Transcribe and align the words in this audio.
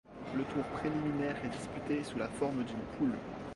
Le 0.35 0.43
tour 0.45 0.63
préliminaire 0.63 1.35
est 1.45 1.49
disputé 1.55 2.03
sous 2.03 2.17
la 2.17 2.27
forme 2.27 2.63
d'une 2.63 2.87
poule. 2.97 3.13